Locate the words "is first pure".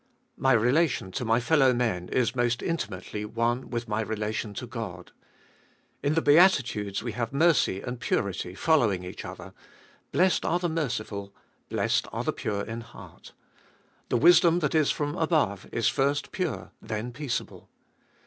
15.71-16.71